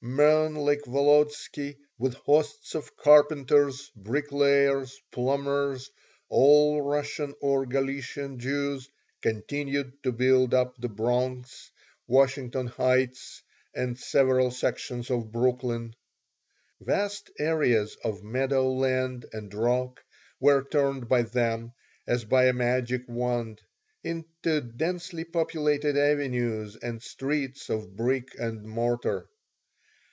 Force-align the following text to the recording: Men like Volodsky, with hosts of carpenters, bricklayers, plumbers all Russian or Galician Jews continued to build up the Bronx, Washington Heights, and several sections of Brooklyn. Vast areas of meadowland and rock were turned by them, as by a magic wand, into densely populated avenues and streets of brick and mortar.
Men 0.00 0.54
like 0.54 0.84
Volodsky, 0.84 1.76
with 1.98 2.14
hosts 2.14 2.76
of 2.76 2.96
carpenters, 2.96 3.90
bricklayers, 3.96 4.96
plumbers 5.10 5.90
all 6.28 6.80
Russian 6.80 7.34
or 7.42 7.66
Galician 7.66 8.38
Jews 8.38 8.88
continued 9.22 9.92
to 10.04 10.12
build 10.12 10.54
up 10.54 10.80
the 10.80 10.88
Bronx, 10.88 11.72
Washington 12.06 12.68
Heights, 12.68 13.42
and 13.74 13.98
several 13.98 14.52
sections 14.52 15.10
of 15.10 15.32
Brooklyn. 15.32 15.96
Vast 16.80 17.32
areas 17.38 17.96
of 18.04 18.22
meadowland 18.22 19.26
and 19.32 19.52
rock 19.52 20.00
were 20.38 20.62
turned 20.62 21.08
by 21.08 21.22
them, 21.22 21.72
as 22.06 22.24
by 22.24 22.46
a 22.46 22.52
magic 22.52 23.02
wand, 23.08 23.60
into 24.04 24.60
densely 24.60 25.24
populated 25.24 25.96
avenues 25.96 26.76
and 26.76 27.02
streets 27.02 27.68
of 27.68 27.96
brick 27.96 28.36
and 28.38 28.62
mortar. 28.62 29.28